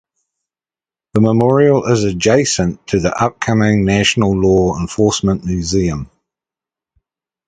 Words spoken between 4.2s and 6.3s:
Law Enforcement Museum.